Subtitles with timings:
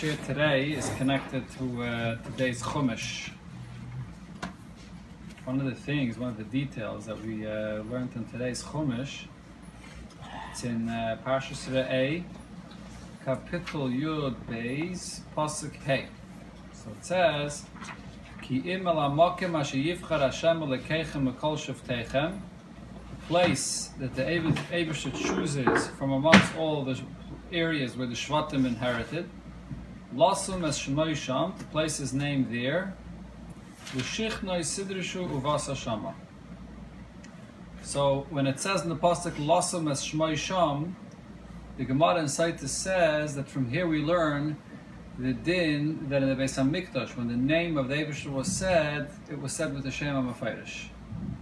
[0.00, 3.32] Here today is connected to uh, today's Chumash.
[5.44, 9.26] One of the things, one of the details that we uh, learned in today's Chumash,
[10.50, 12.24] it's in uh, Parshas Re'eh,
[13.26, 16.06] Kapitel Yud Beis, Pasuk Hey.
[16.72, 17.66] So it says,
[18.40, 25.14] Ki im el hamokim asher yivchar Hashem elekeichem ekol shavteichem, the place that the Abishah
[25.14, 26.98] chooses from amongst all the
[27.52, 29.28] areas where the Shvatim inherited,
[30.14, 32.94] Lasum as Shemoi Sham, the place is named there.
[33.94, 36.14] L'shichnoi sidrishu uvasa shama.
[37.82, 40.96] So when it says in the pasuk Lasum as Shemoi Sham,
[41.76, 44.56] the Gemara in Saitis says that from here we learn
[45.18, 49.10] the din that in the Beis Hamikdash, when the name of the Abishah was said,
[49.30, 50.86] it was said with the Shem HaMafayrish.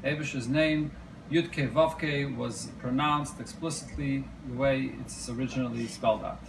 [0.04, 0.90] Abishah's name,
[1.30, 6.42] Yudke Vavke, was pronounced explicitly the way it's originally spelled out.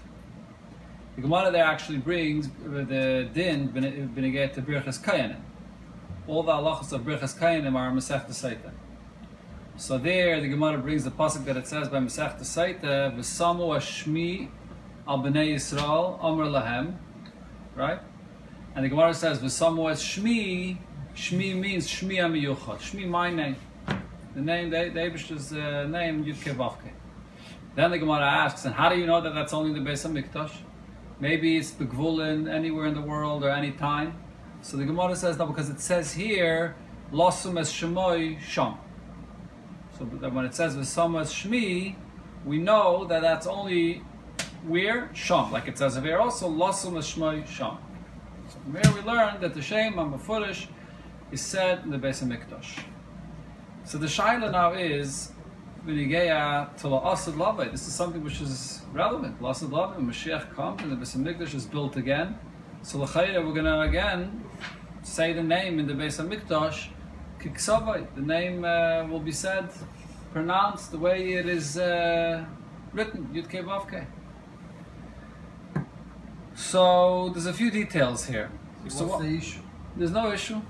[1.20, 5.42] The Gemara there actually brings the din b'negay to Birchas Kayanim.
[6.28, 8.72] All the halachas of Birchas Kayanim are Masech Saita.
[9.76, 14.48] So there, the Gemara brings the pasuk that it says by Masech Saita, "V'samu Shmi
[15.06, 16.94] al b'nei Yisrael Amr lahem,"
[17.76, 18.00] right?
[18.74, 20.78] And the Gemara says, "V'samu Shmi."
[21.16, 22.78] Shmi means Shmi Amiyuchad.
[22.78, 23.58] Shmi, my name.
[24.36, 26.94] The name, the, Abish's uh, name, Yudke Vavke.
[27.76, 30.54] Then the Gemara asks, and how do you know that that's only the Beis Hamikdash?
[31.20, 34.18] Maybe it's begvulin anywhere in the world or any time.
[34.62, 36.76] So the Gemara says no, because it says here
[37.12, 38.78] losum es shemoi sham.
[39.98, 41.96] So when it says v'sam es shmi,
[42.46, 44.02] we know that that's only
[44.66, 47.78] where sham, like it says here also losum es shmoi sham.
[48.48, 50.68] So from here we learn that the shem amafurish
[51.32, 52.84] is said in the Beis Hamikdash.
[53.84, 55.32] So the shaila now is
[55.86, 57.72] V'nigeya to la'asad lavai.
[57.72, 59.40] This is something which is relevant.
[59.42, 62.38] Lavai, Mashiach comes and the Beis Hamikdash is built again.
[62.82, 64.44] So l'chayra, we're going to again
[65.04, 66.90] say the name in the Beis Hamikdash,
[67.40, 68.14] Kiksavai.
[68.16, 69.70] The name uh, will be said,
[70.34, 72.46] pronounced the way it is uh,
[72.92, 74.06] written, Yud Kei Vav Kei.
[76.56, 78.52] So there's a few details here.
[78.90, 79.62] So what's the issue?
[79.96, 80.62] There's no issue.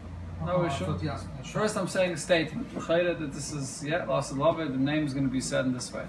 [0.46, 0.86] No issue.
[0.86, 1.28] Uh, asked.
[1.46, 2.74] First, I'm saying a statement.
[2.74, 5.92] That this is yeah, lost love The name is going to be said in this
[5.94, 6.06] way.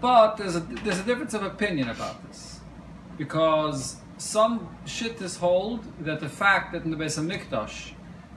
[0.00, 2.60] But there's a there's a difference of opinion about this,
[3.16, 7.92] because some shittas hold that the fact that in the Beis Mikdash,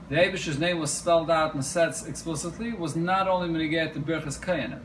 [0.08, 4.40] the Abish's name was spelled out and said explicitly was not only mitigated to Birchas
[4.40, 4.80] Kayanim,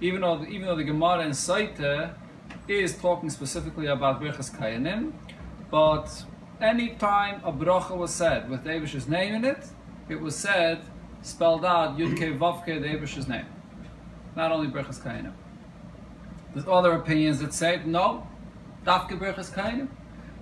[0.00, 2.14] even though even though the Gemara in Saita
[2.66, 5.12] is talking specifically about Birchas Kayanim,
[5.70, 6.24] but
[6.60, 9.64] any time a bracha was said with the Abish's name in it,
[10.08, 10.80] it was said,
[11.22, 13.46] spelled out, Yudke Vavke, the Abish's name.
[14.36, 15.32] Not only Berchas Kainim.
[16.54, 18.26] There's other opinions that say, no,
[18.84, 19.88] Dafke Berchas Kainim.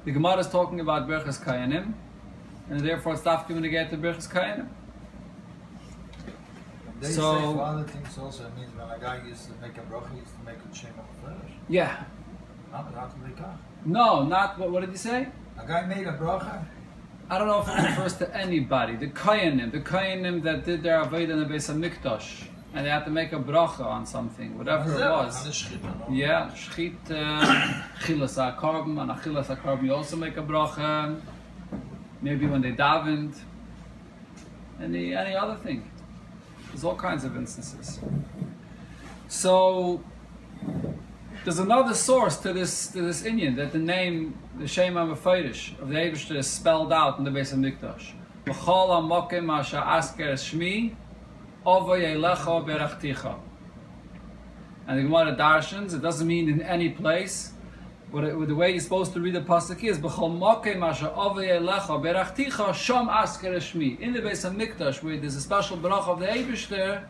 [0.04, 1.94] The Gemara is talking about Berchas Kainim,
[2.70, 4.68] and therefore it's Dafke when you get to Berchas Kainim.
[7.00, 9.76] They So- say for other things also, it means when a guy used to make
[9.76, 10.60] a bracha, he used to make a
[11.00, 11.52] on the flesh.
[11.68, 12.04] Yeah.
[12.72, 15.28] Not not to make a- No, not, what, what did he say?
[15.58, 16.64] A guy made a bracha,
[17.28, 18.94] I don't know if it refers to anybody.
[18.94, 23.04] The Kayanim, the Kayanim that did their Avodah in the Beis Hamikdash, and they had
[23.04, 25.36] to make a bracha on something, whatever it was.
[25.38, 26.14] On the shchita, no?
[26.14, 26.96] Yeah, shchit,
[28.00, 31.20] chilas ha-carbon, and achilas ha-carbon you also make a bracha.
[32.22, 33.36] Maybe when they davened.
[34.80, 35.90] Any, any other thing.
[36.68, 37.98] There's all kinds of instances.
[39.26, 40.00] So,
[41.46, 45.90] there's another source to this to this inyan that the name, the Shem HaMefeirish of
[45.90, 48.14] the Eibushter is spelled out in the Beis HaMikdash.
[48.46, 50.96] V'chol ha-mokim asher asker shmi,
[51.64, 53.38] ovo yelecha berachticha.
[54.88, 57.52] And the Gemara Darshans, it doesn't mean in any place.
[58.10, 61.60] What it, the way you're supposed to read the pasuk is b'chol mokem asher avei
[61.60, 64.00] elecha berachticha asker shmi.
[64.00, 67.04] In the Beis Hamikdash, where there's a special bracha of the Eibushter,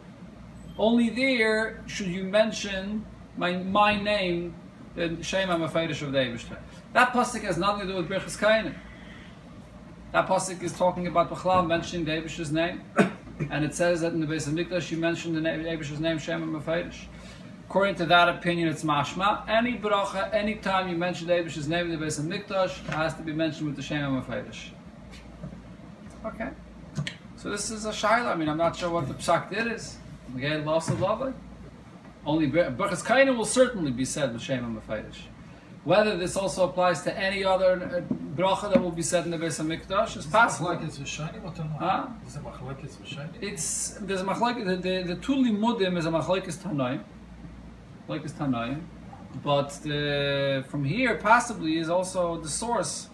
[0.76, 4.54] only there should you mention my my name,
[4.94, 6.58] the Shem HaMefeirish of the Eibushter.
[6.92, 8.74] That pasuk has nothing to do with Birchas Kainim.
[10.12, 12.82] That pasuk is talking about B'chlal mentioning the name,
[13.50, 16.42] and it says that in the Beis Hamikdash you mentioned the name, Eibushter's name Shem
[16.42, 17.06] HaMefeirish.
[17.68, 19.46] According to that opinion, it's mashma.
[19.48, 23.22] Any bracha, any time you mention the name in the Beis Hamikdash, it has to
[23.22, 24.70] be mentioned with the Shem HaMefeirish.
[26.24, 26.48] Okay.
[27.36, 28.26] So this is a shaila.
[28.26, 29.98] I mean, I'm not sure what the psak did is.
[30.34, 31.34] Again, loss of love.
[32.26, 35.20] Only Berchas Kaina will certainly be said with Shem HaMefeirish.
[35.84, 39.38] Whether this also applies to any other uh, bracha that will be said in the
[39.38, 40.70] Beis Hamikdash is possible.
[40.70, 41.78] machlokes v'shayim or not?
[41.78, 42.06] Huh?
[42.26, 43.28] Is it?
[43.40, 47.04] It's there's a machlok the the, the two limudim is a machlokes tanoim,
[48.08, 48.80] machlokes tanoim,
[49.44, 53.08] But the, from here, possibly, is also the source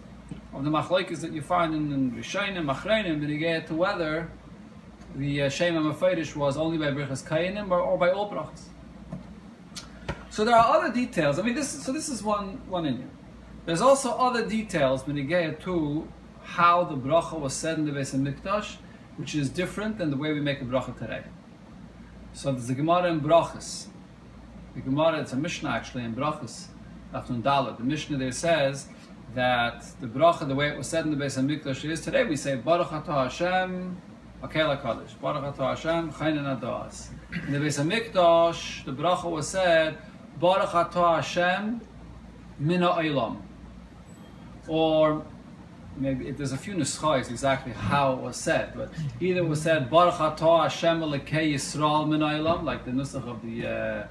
[0.53, 4.31] of the machlokes that you find in, in Rishonim, Machreinim, when you get to whether
[5.15, 8.63] the uh, Shem HaMeferish was only by Brichas Kayanim or, or by all brachas.
[10.33, 11.37] So there are other details.
[11.37, 13.11] I mean, this so this is one one in here.
[13.67, 15.15] There's also other details when
[15.59, 16.07] to
[16.41, 18.77] how the bracha was said in the Beis Hamikdash,
[19.17, 21.21] which is different than the way we make a bracha today.
[22.33, 23.89] So there's the Gemara in Brachas.
[24.73, 26.65] The Gemara, it's a Mishnah actually in Brachas,
[27.13, 27.77] after Dalet.
[27.77, 28.87] The Mishnah there says
[29.35, 32.37] that the bracha, the way it was said in the Beis Hamikdash is today we
[32.37, 34.01] say Baruch Atah Hashem,
[34.41, 37.09] Akel HaKadosh, Baruch Atah Hashem, Chaynen Adas.
[37.45, 39.99] In the Beis Hamikdash, the bracha was said
[40.39, 41.81] Baruch Atah Hashem,
[42.59, 43.37] Mina Olam.
[44.67, 45.25] Or
[45.97, 48.89] maybe there's a few nuschais exactly how it was said, but
[49.19, 53.41] either it was said Baruch Atah Hashem Elekei Yisrael Min Olam, like the nusach of
[53.41, 54.07] the uh,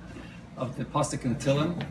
[0.56, 1.82] of the pasuk in Tilim,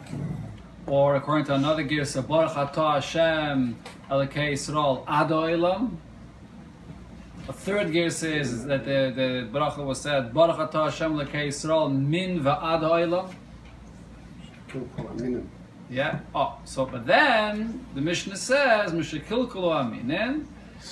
[0.88, 3.78] or according to another girsa Baruch Atah Hashem
[4.10, 5.98] Elekei Yisrael Ad Olam.
[7.48, 11.92] A third girsa is that the the bracha was said Baruch Atah Hashem Elekei Yisrael
[11.94, 12.81] Min Va'ad
[14.73, 15.45] Olam.
[15.89, 16.19] Yeah.
[16.33, 20.45] Oh, so but then the Mishnah says Mishakilkulu Aminin.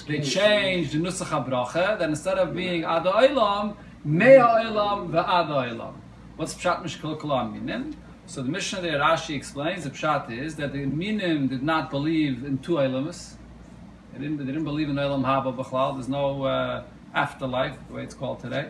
[0.08, 1.98] They changed the Nusach HaBracha.
[1.98, 5.94] Then instead of being Ad Olam, Mea Olam ve'Ad Olam.
[6.36, 7.96] What's Pshat Mishakilkulu Aminin?
[8.26, 12.44] So the Mishnah there, Rashi explains the Pshat is that the Minim did not believe
[12.44, 13.36] in two Olamas.
[14.14, 15.96] They didn't, they didn't believe in Olam Haba B'chlal.
[15.96, 16.84] There's no uh,
[17.16, 18.70] afterlife, the way it's called today.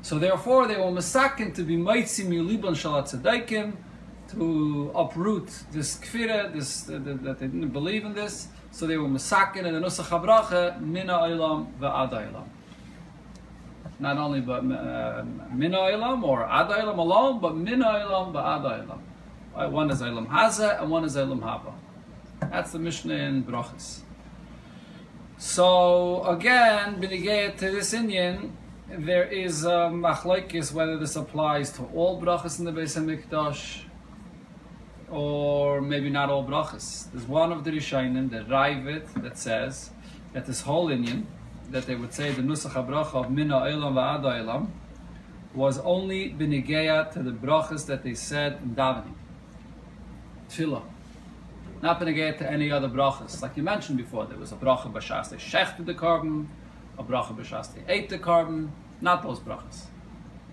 [0.00, 3.76] So therefore, they were masakin to be maitzim yuliban shalat tzedaikim,
[4.30, 8.48] to uproot this kfira, this uh, that they didn't believe in this.
[8.70, 12.44] So they were masakin and the nusach habracha mina olam ve'ad olam.
[13.98, 18.98] Not only but uh, mina olam or ad olam alone, but mina olam ve'ad olam.
[19.56, 21.72] Uh, One is olam haza and one is olam haba.
[22.40, 24.00] That's the Mishnah in Brachas.
[25.38, 28.50] So again, benigay to this inyan,
[28.88, 33.82] there is a machlokes whether this applies to all brachas in the Beis Hamikdash
[35.10, 37.10] or maybe not all brachas.
[37.12, 39.90] There's one of the Rishonim, the Raivit, that says
[40.32, 41.24] that this whole inyan,
[41.70, 44.68] that they would say the Nusach HaBracha of Mina Olam Va'ad Olam,
[45.54, 49.14] was only benigeya to the brachas that they said in davening.
[50.50, 50.82] Tefillah.
[51.82, 53.40] Not benigeya to any other brachas.
[53.40, 56.48] Like you mentioned before, there was a bracha b'shas they shechted the carbon,
[56.98, 59.86] a bracha b'shas they ate the carbon, not those brachas.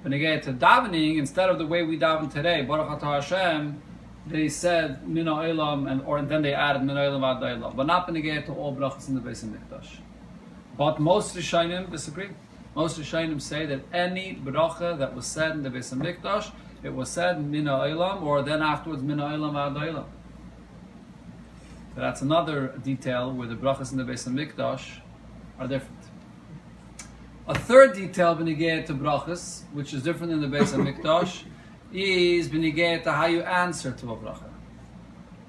[0.03, 3.81] Benigeya to davening, instead of the way we daven today, Baruch Atah Hashem,
[4.27, 7.75] they said Mina Olam, and or and then they added Mina Olam Va'ad Olam.
[7.75, 9.97] But not benigeya to all brachas in the Beis Hamikdash.
[10.77, 12.29] But most Rishonim disagree.
[12.75, 16.51] Most Rishonim say that any bracha that was said in the Beis Hamikdash,
[16.83, 20.05] it was said Mina Olam, or then afterwards Mina Olam Va'ad Olam.
[21.95, 24.99] That's another detail where the brachas in the Beis Hamikdash
[25.59, 26.01] are different.
[27.47, 31.43] A third detail benigay to brachas, which is different in the Beis Hamikdash,
[31.95, 34.49] is benigay to how you answer to a bracha.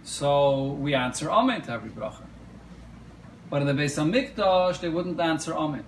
[0.02, 2.22] So we answer Amen to every bracha.
[3.50, 5.84] But in the Beis Hamikdash, they wouldn't answer Amen.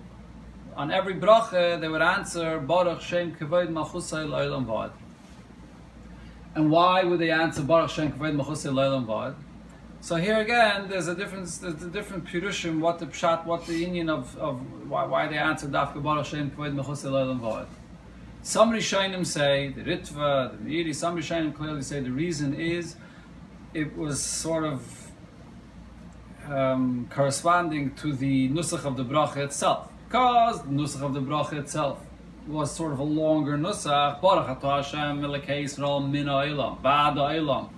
[0.75, 4.91] On every bracha, they would answer Baruch Shem Kavod Malchusay Leilam Vad.
[6.55, 9.35] And why would they answer Baruch Shem Kavod Malchusay Leilam Vad?
[10.01, 11.57] So here again, there's a difference.
[11.57, 12.79] There's a different pirushim.
[12.79, 16.51] What the pshat, what the union of, of why, why they answer Dafka Baruch Shem
[16.51, 17.67] Kavod Malchusay Leilam Vad.
[18.41, 20.95] Some Rishonim say the Ritva, the Meiri.
[20.95, 22.95] Some Rishonim clearly say the reason is
[23.73, 25.11] it was sort of
[26.47, 29.91] um, corresponding to the nusach of the bracha itself.
[30.07, 31.99] Because the nusach of the bracha itself
[32.47, 34.21] was sort of a longer nusach.
[34.21, 37.69] Baruch Hashem melekei Yisrael min ha'ilam, ba'ad ha'ilam.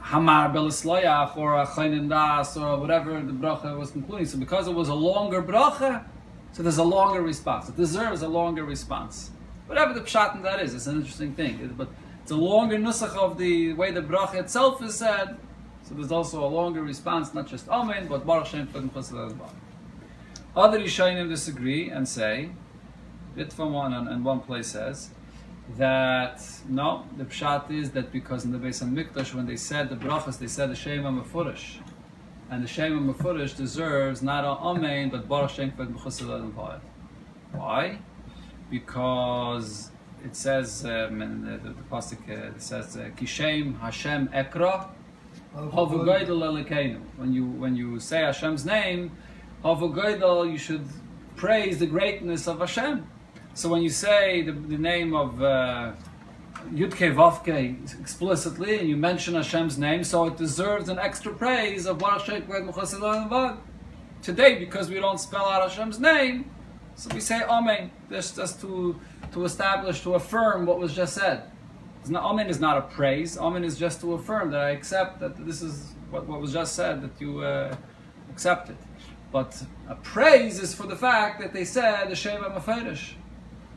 [0.00, 4.26] Hamar belisloyach or a chaynin das or whatever the bracha was concluding.
[4.26, 6.04] So because it was a longer bracha,
[6.52, 7.68] so there's a longer response.
[7.68, 9.30] It deserves a longer response.
[9.68, 11.60] Whatever the pshat in that is, it's an interesting thing.
[11.60, 11.88] It- But
[12.22, 15.36] it's a longer nusach of the way the bracha itself is said.
[15.82, 19.38] So there's also a longer response, not just Amen, but Baruch Shem Chagim Chesed.
[20.56, 22.50] Other Rishonim disagree and say,
[23.36, 25.10] Bitva one and, one place says
[25.76, 29.96] that no, the pshat is that because in the Beis Hamikdash when they said the
[29.96, 31.76] brachas, they said the Shema Mefurish,
[32.50, 36.80] and the Shema Mefurish deserves not a Amen but Baruch Shem Chagim Chesed
[37.52, 37.98] Why?
[38.70, 39.90] Because
[40.24, 44.90] it says um, in the, the, the pasuk uh, it says uh, Kishem Hashem Ekra
[47.16, 49.12] When you when you say Hashem's name,
[49.64, 50.86] you should
[51.36, 53.06] praise the greatness of Hashem.
[53.54, 55.92] So when you say the, the name of uh,
[56.72, 61.98] Yudke Vavke explicitly, and you mention Hashem's name, so it deserves an extra praise of
[61.98, 63.58] Baruch Shem Kved Mechusa L'Olam
[64.20, 66.50] Today, because we don't spell out Hashem's name,
[66.98, 68.98] so we say Amen, just, just to,
[69.30, 71.44] to establish, to affirm what was just said.
[72.00, 75.20] It's not, Amen is not a praise, Amen is just to affirm that I accept
[75.20, 77.76] that this is what, what was just said, that you uh,
[78.30, 78.76] accept it.
[79.30, 83.12] But a praise is for the fact that they said the Sheva Meferish.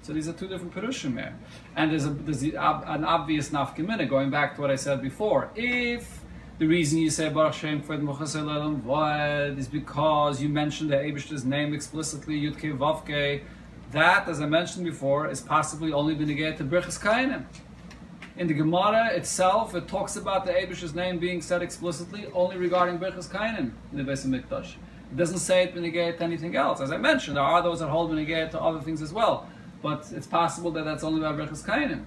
[0.01, 1.37] So these are two different Perushim here.
[1.75, 5.51] And there's, a, there's an obvious nafkamina, going back to what I said before.
[5.55, 6.20] If
[6.61, 11.43] the reason you say Baruch Shem Mochasei Le'olam Vad is because you mentioned the Abish's
[11.43, 13.41] name explicitly, Yudke Vavke,
[13.89, 17.45] that, as I mentioned before, is possibly only been negated to Birchas Kainim.
[18.37, 22.99] In the Gemara itself, it talks about the Abish's name being said explicitly only regarding
[22.99, 24.75] Birchas Kainim in the Beis Hamikdash.
[25.11, 26.79] It doesn't say it benegate to anything else.
[26.79, 29.49] As I mentioned, there are those that hold benegate to other things as well.
[29.81, 32.03] But it's possible that that's only about Birchas Kainim.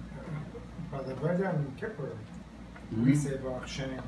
[0.93, 2.15] But the Veda and Kippur,
[2.93, 3.05] Mm-hmm.
[3.05, 3.99] we say Baruch Shem.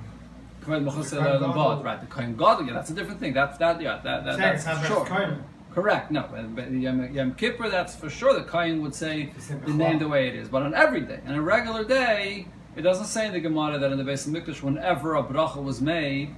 [0.68, 2.02] Kohen Mechusei The Kohen uh, Le'olam right?
[2.02, 3.34] The Kohen Gadol, yeah, that's a different thing.
[3.34, 5.06] That's that, yeah, that, that it's that's sure.
[5.06, 5.44] Kohen.
[5.74, 6.12] Correct.
[6.12, 8.34] No, but Yom, Yom Kippur, that's for sure.
[8.34, 9.32] The Kohen would say
[9.66, 10.50] the name the way it is.
[10.50, 13.92] But on every day, on a regular day, it doesn't say in the Gemara that
[13.92, 16.36] in the Beis Hamikdash, whenever a bracha was made,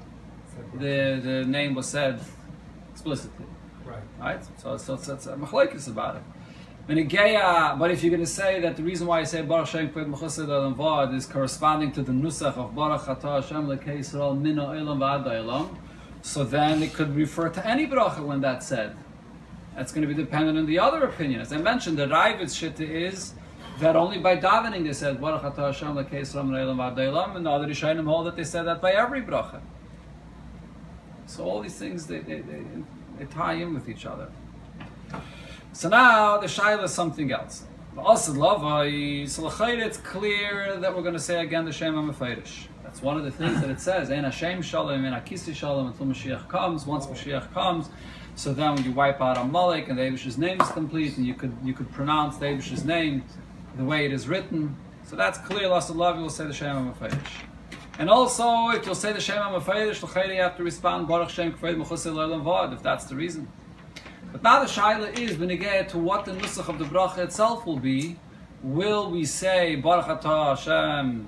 [0.74, 2.19] the the name was said
[2.91, 3.45] explicitly.
[3.86, 4.03] Right.
[4.19, 4.41] Right?
[4.62, 6.24] So so it's, it's a machlekes about it.
[6.89, 9.67] Benegeya, uh, but if you're going to say that the reason why I say Baruch
[9.67, 14.00] Shem Kved Mechusei Le'olam Vad is corresponding to the nusach of Baruch Atah Hashem Lekei
[14.00, 15.77] Yisrael Mino Elam V'ad Elam,
[16.24, 18.98] so then it could refer to any bracha when that's said.
[19.75, 21.41] That's going to be dependent on the other opinion.
[21.41, 23.36] As I mentioned, the Ravid's shitta is
[23.79, 27.36] that only by davening they said Baruch Atah Hashem Lekei Yisrael Mino Elam V'ad Elam,
[27.36, 29.62] and the other Rishonim hold that they said that by every bracha.
[31.27, 32.63] So all these things they, they, they,
[33.19, 34.31] they tie in with each other.
[35.71, 37.63] So now the shaila is something else.
[37.97, 39.29] Also, lavai.
[39.29, 42.67] So it's clear that we're going to say again the Shem HaMefeirish.
[42.83, 44.09] That's one of the things that it says.
[44.09, 46.85] Ein Hashem Shalom, Ein Akisi Shalom until Mashiach comes.
[46.85, 47.89] Once Mashiach comes,
[48.35, 51.55] so then you wipe out Amalek and the Abish's name is complete, and you could
[51.63, 53.23] you could pronounce the Abish's name
[53.77, 54.75] the way it is written.
[55.03, 55.67] So that's clear.
[55.67, 57.45] Last love, you will say the Shem HaMefeirish.
[57.99, 62.83] And also, if you'll say the Shem HaMefeirish, you have to respond Baruch Shem if
[62.83, 63.47] that's the reason.
[64.31, 67.79] But now the shaila is benegay to what the nusach of the bracha itself will
[67.79, 68.17] be.
[68.62, 71.27] Will we say Baruch Atah Hashem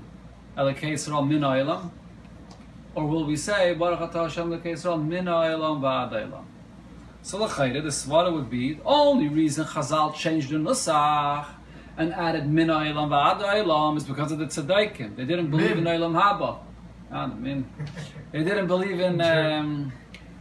[0.55, 1.43] Elokei Yisrael Min
[2.93, 6.43] or will we say Baruch Atah Hashem Elokei Yisrael Min Ha'olam V'ad Ha'olam?
[7.23, 11.47] So the chayre, the svara would be the only reason Chazal changed the nusach
[11.97, 15.15] and added Min V'ad Ha'olam is because of the tzaddikim.
[15.15, 15.85] They didn't believe in.
[15.85, 16.59] Olam Haba.
[17.11, 17.67] Ah, min.
[18.31, 19.19] They didn't believe in.
[19.21, 19.91] Um,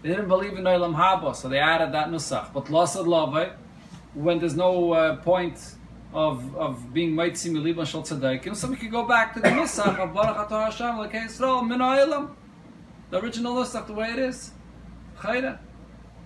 [0.03, 2.53] they didn't believe in Olam Haba, so they added that nusach.
[2.53, 3.53] But Lasad Lave,
[4.15, 5.59] when there's no uh, point
[6.13, 9.99] of of being Maitzi Miliban Shal Tzaddikim, so we could go back to the nusach
[9.99, 12.31] of Baruch Atah Hashem Lekei Yisrael Min Ha'olam.
[13.11, 14.53] The original nusach, the way it is.
[15.19, 15.59] Chayre.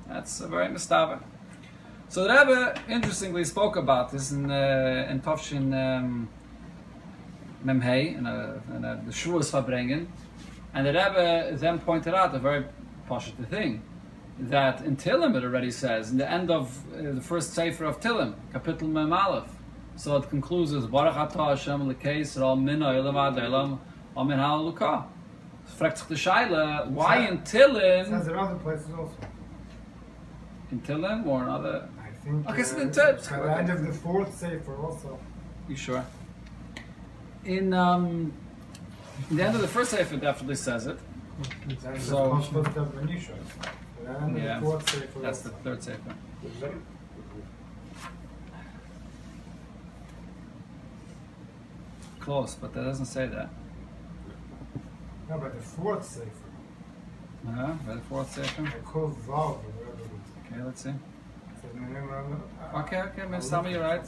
[0.09, 1.21] That's a very mistaber.
[2.09, 6.29] So the Rebbe interestingly spoke about this in uh, in Tafshin um,
[7.65, 10.07] Memhei in a, in a Farbrengen,
[10.75, 12.67] and the Rebbe then pointed out a very
[13.07, 13.83] positive thing
[14.39, 18.01] that in Tilim it already says in the end of uh, the first sefer of
[18.01, 19.51] Tilim, Kapitel Mem Aleph.
[19.97, 23.79] So it concludes as Baruch Atah Hashem Lekei Yisrael Min Ha'olam Ad Ha'olam
[24.17, 25.05] Amen Ha'alukah.
[25.79, 29.15] Fragt sich the Shaila, why in It says Tilim, in other places also.
[30.73, 32.49] in Tilim or another, I think.
[32.51, 35.19] Okay, so uh, then tell- At the end of the fourth Sefer also.
[35.69, 36.05] You sure?
[37.45, 38.33] In um,
[39.31, 40.99] in the end of the first sefer, definitely says it.
[41.83, 43.35] That's So- the concept of Manisha.
[44.07, 46.15] At the Yeah, of the fourth Sefer That's the third sefer.
[52.21, 53.51] Close, but that doesn't say that.
[55.29, 56.45] No, but the fourth Sefer.
[57.47, 57.73] Uh-huh.
[57.87, 58.63] By the fourth sefer.
[58.63, 60.53] I call Vav whatever it is.
[60.53, 60.95] Okay, let's see.
[61.61, 63.49] So the name of- Okay, okay, Ms.
[63.51, 64.07] Sami, you're right.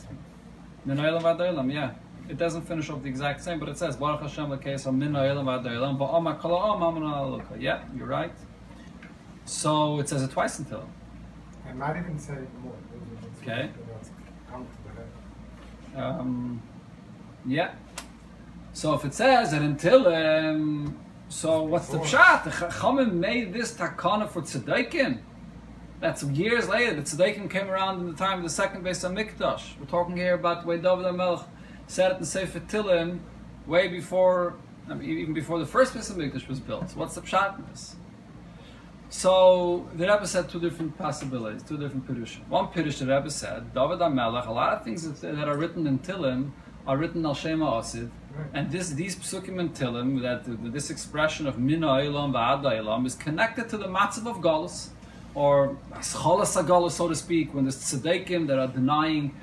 [0.86, 1.90] Min ha'olam v'ad yeah.
[2.28, 5.44] It doesn't finish off the exact same, but it says Baruch Hashem l'keis min ha'olam
[5.44, 7.60] v'ad ha'olam v'ama kol amen ha'aluka.
[7.60, 8.32] Yeah, you're right.
[9.44, 10.88] So it says it twice until.
[11.68, 12.74] I might even say more.
[13.42, 13.70] Okay.
[13.92, 14.10] That's
[14.50, 14.72] come to
[15.94, 16.20] the head.
[16.20, 16.62] Um,
[17.46, 17.74] yeah.
[18.72, 22.44] So if it says that until, um, so what's the pshat?
[22.44, 25.20] The Chachamim made this takana for tzedekim.
[26.00, 26.94] That's years later.
[26.94, 29.78] The tzedekim came around in the time of the second base of Mikdash.
[29.78, 31.46] We're talking here about the way David HaMelech
[31.86, 33.20] said it in Sefer Tilim,
[33.66, 34.54] way before,
[34.88, 36.90] I mean, even before the first of Mikdash was built.
[36.90, 37.96] So what's the pshat in this?
[39.08, 42.46] So the Rebbe said two different possibilities, two different pirushim.
[42.48, 46.00] One pirush the Rebbe said, David HaMelech, a lot of things that, are written in
[46.00, 46.50] Tilim
[46.86, 48.10] are written al Shema Asid.
[48.34, 48.46] Right.
[48.54, 53.14] And this, these psukim and tilim, that this expression of mina olam va'ad olam is
[53.14, 54.90] connected to the matzav of galus,
[55.34, 59.34] or cholas galus, so to speak, when there's tzaddikim that are denying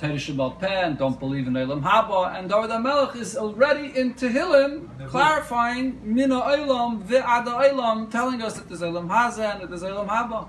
[0.00, 4.14] Torah Shabbal Peh and don't believe in Olam Haba, and David HaMelech is already in
[4.14, 9.82] Tehillim, clarifying mina olam va'ad olam, telling us that there's Olam Haza and that there's
[9.82, 10.48] Olam Haba.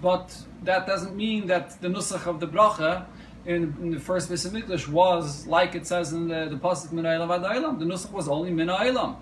[0.00, 3.04] But that doesn't mean that the nusach of the bracha
[3.44, 7.04] in, in the first Beis Hamikdash was like it says in the, the pasuk Min
[7.04, 7.78] Olam Ad Olam.
[7.78, 9.16] The nusach was only Mina Olam,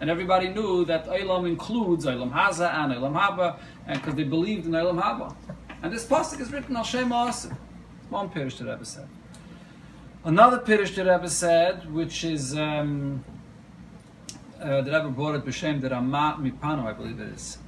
[0.00, 4.66] and everybody knew that Olam includes Olam Haza and Olam Haba, and because they believed
[4.66, 5.34] in Olam Haba.
[5.82, 7.56] And this pasuk is written al Shem Asim.
[8.12, 9.08] One pirish the Rebbe said.
[10.24, 13.24] Another pirish the Rebbe said, which is um,
[14.60, 17.58] uh, the Rebbe brought it b'shem the Ramah Mipano, I believe it is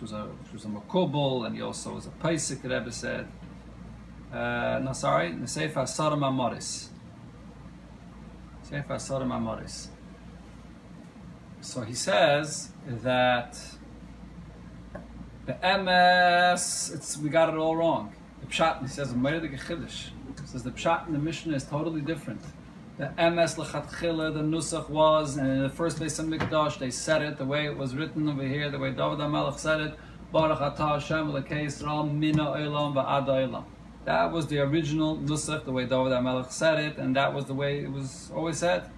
[0.00, 2.62] which was a which was a makubal, and he also was a paisik.
[2.62, 3.28] The Rebbe said,
[4.32, 6.20] uh, no, sorry, the Sefer Sodom
[8.98, 9.88] Sodom Amoris.
[11.60, 13.60] So he says that
[15.44, 18.14] the MS, it's we got it all wrong.
[18.50, 20.10] Pshat, he says, "Meir the Chiddush."
[20.44, 22.40] Says the pshat in the Mishnah is totally different.
[22.98, 27.22] The MS lechatchila, the nusach was, and in the first place of Mikdash, they said
[27.22, 29.94] it the way it was written over here, the way David HaMelech said it.
[30.32, 33.64] Baruch atah Hashem Yisrael mina olam va'ad olam.
[34.04, 37.54] That was the original nusach, the way David HaMelech said it, and that was the
[37.54, 38.90] way it was always said.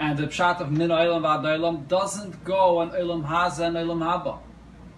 [0.00, 4.00] And the pshat of mina olam va'ad olam doesn't go on olam haza and olam
[4.00, 4.38] haba.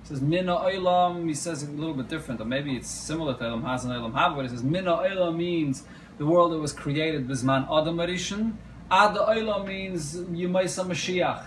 [0.03, 3.35] It says mina olam, he says it a little bit different, or maybe it's similar
[3.35, 5.85] to olam haza and olam haba, but it says mina olam means
[6.19, 8.55] the world that was created bisman adam arishan.
[8.91, 11.45] Ad olam means Yemaisa Mashiach,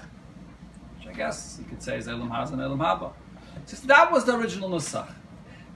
[0.99, 3.13] which I guess you could say is Elam Haz and Elam Haba.
[3.65, 5.11] So that was the original Nusach.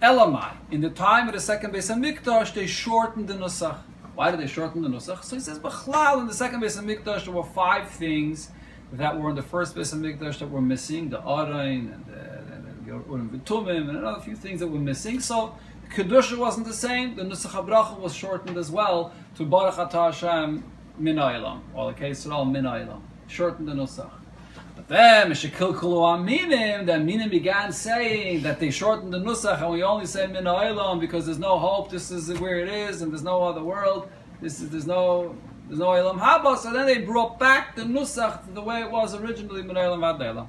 [0.01, 3.79] Elamai, in the time of the second Beis Mikdash, they shortened the Nusach.
[4.13, 5.23] Why did they shorten the Nusach?
[5.23, 8.51] So he says, Bechlal, in the second Beis Mikdash, there were five things
[8.91, 12.14] that were in the first Beis Mikdash that were missing, the Arain and the,
[13.03, 15.19] the Urim V'tumim and another few things that were missing.
[15.19, 15.55] So
[15.93, 17.15] Kedusha wasn't the same.
[17.15, 20.63] The Nusach HaBracha was shortened as well to Baruch Atah Hashem
[20.97, 23.01] Min Olam, or the case all Min Olam.
[23.27, 24.11] Shortened the Nusach.
[24.75, 29.83] But then, Meshekilkulu Aminim, the Aminim began saying that they shortened the Nusach and we
[29.83, 33.23] only say Min Olam because there's no hope, this is where it is, and there's
[33.23, 34.09] no other world.
[34.41, 35.35] This is, there's no
[35.67, 38.91] there's no Olam Haba, so then they brought back the Nusach to the way it
[38.91, 40.47] was originally Min Olam Ad Olam.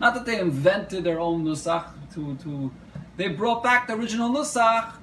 [0.00, 2.72] Not that they invented their own Nusach to, to
[3.18, 4.94] they brought back the original Nusach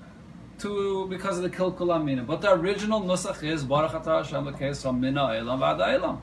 [0.60, 2.24] to because of the Kilkul Amina.
[2.24, 6.22] But the original Nusach is Baruch Atah Hashem L'keis Mina Elam V'ad Elam.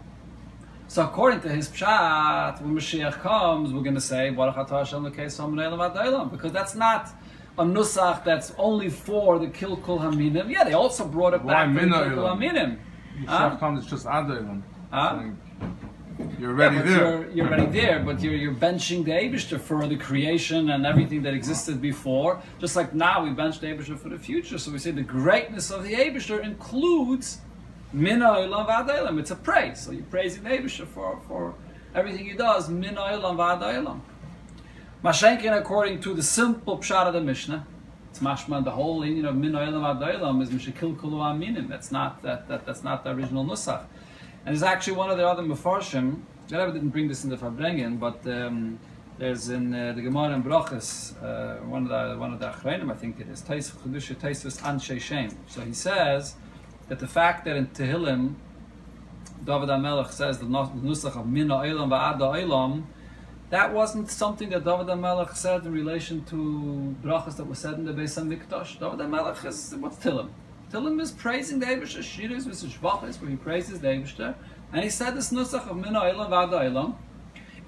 [0.89, 5.07] So according to his pshat, when Mashiach comes, we're going to say Baruch Atah Hashem
[5.07, 7.11] L'keis Mina Elam V'ad Elam because that's not
[7.57, 10.51] a Nusach that's only for the Kilkul Haminim.
[10.51, 12.41] Yeah, they also brought it Why back for the Mina Kilkul Elam?
[12.41, 12.79] Haminim.
[13.23, 13.57] Mashiach Huh?
[13.59, 14.63] comes, it's just Adolim.
[14.91, 15.23] Huh?
[16.39, 16.99] You're already but there.
[16.99, 21.23] You're, you're already there, but you're, you're benching the Abishter for the creation and everything
[21.23, 22.41] that existed before.
[22.61, 24.59] Just like now we bench the Abishter for the future.
[24.59, 27.41] So we say the greatness of the Abishter includes
[27.93, 29.19] Mina Olam V'ad Olam.
[29.19, 29.81] It's a praise.
[29.81, 31.55] So you're praising the Abishter for, for
[31.95, 32.69] everything he does.
[32.69, 34.01] Mina Olam V'ad Olam.
[35.03, 37.67] Mashenkin, according to the simple pshat of the Mishnah,
[38.15, 41.69] it's mashma the whole union of min olam ad is mishakil kulu aminim.
[41.69, 43.87] That's not that, that that's not the original nusach.
[44.47, 46.21] And it's actually one of the other mefarshim.
[46.49, 48.79] The didn't bring this in the Farbrengen, but um,
[49.19, 52.93] there's in uh, the Gemara in Brachas, uh, one of the one of the Achreinim,
[52.93, 55.31] I think it is, Chedusha Taisus Anshe Shem.
[55.47, 56.35] So he says
[56.89, 58.35] that the fact that in Tehillim,
[59.43, 62.85] David HaMelech says the nus- the nusach of min olam va'ad olam,
[63.49, 67.87] that wasn't something that David HaMelech said in relation to brachas that was said in
[67.87, 68.79] the Beis HaMikdash.
[68.79, 70.29] David HaMelech is, what's Tillim?
[70.75, 72.01] Tillim is praising the Eibishter.
[72.01, 74.35] Shiris is Shvachis, where he praises the Eibishter.
[74.73, 76.97] And he said this nusach of Min Olam V'ad Olam.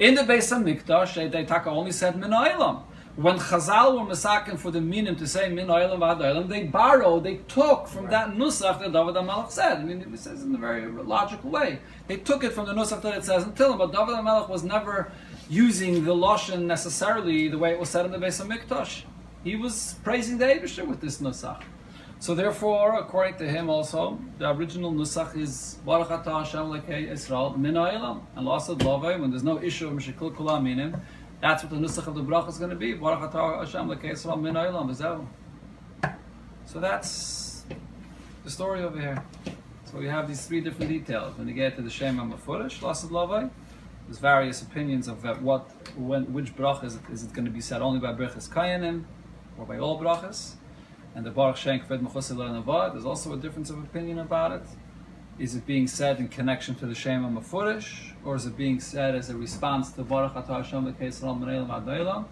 [0.01, 2.83] In the Beis HaMikdash, they, they taka only said Min Olam.
[3.15, 7.23] When Chazal were masakin for the minim to say Min Olam V'ad Olam, they borrowed,
[7.23, 9.79] they took from that nusach that David HaMelech said.
[9.79, 11.79] I mean, it says in a very logical way.
[12.09, 14.65] They took it from the nusach that it says in Tillim, but David HaMelech was
[14.65, 15.13] never
[15.49, 19.03] using the Lashon necessarily the way it was said in the Beis HaMikdash.
[19.45, 21.63] He was praising the Eibishter with this nusach.
[22.19, 27.57] So therefore, according to him also, the original nusach is Baruch Atah Hashem Lekei Israel
[27.57, 28.23] Min Ha'ilam.
[28.35, 31.01] And lost of Lavai, when there's no issue of Meshikul Kula Minim,
[31.41, 32.95] that's what the nusach of the bracha is going to be.
[32.95, 35.27] Baruch Atah Hashem Lekei Israel Min Ha'ilam.
[36.65, 37.65] So that's
[38.45, 39.23] the story over here.
[39.85, 41.37] So we have these three different details.
[41.39, 43.51] When you get to the Shem HaMafurish, lost of Lavai,
[44.07, 47.61] there's various opinions of what, when, which bracha is it, is it going to be
[47.61, 49.05] said only by brachas kayanim
[49.59, 50.53] or by all brachas.
[51.17, 52.93] And the Baruch Shem Kved Mechusil Navad.
[52.93, 54.63] There's also a difference of opinion about it.
[55.39, 59.15] Is it being said in connection to the Shema Mefurish, or is it being said
[59.15, 62.25] as a response to Baruch Atah Hashem Adailam?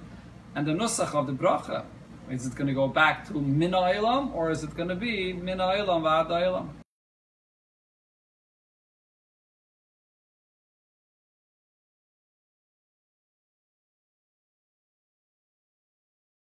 [0.54, 1.84] And the Nusach of the Bracha,
[2.28, 5.32] is it going to go back to Min Ha'ilam, or is it going to be
[5.32, 6.83] Min Ha'ilam V'Ad Ha'ilam?